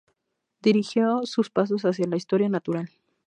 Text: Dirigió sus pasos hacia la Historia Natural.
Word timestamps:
Dirigió 0.63 1.21
sus 1.27 1.51
pasos 1.51 1.83
hacia 1.83 2.07
la 2.07 2.17
Historia 2.17 2.49
Natural. 2.49 2.89